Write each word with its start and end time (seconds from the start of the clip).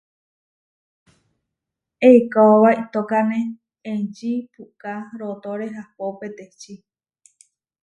Eikaóba 2.07 2.69
iʼtókane 2.79 3.39
encči 3.91 4.31
puʼká 4.53 4.93
rootóre 5.19 5.67
ahpó 5.81 6.05
peteči. 6.19 6.73